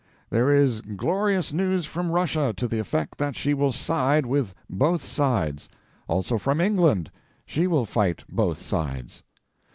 [0.31, 5.03] There is glorious news from Russia to the effect that she will side with both
[5.03, 5.69] sides.
[6.07, 7.11] Also from England
[7.45, 9.21] she will fight both sides.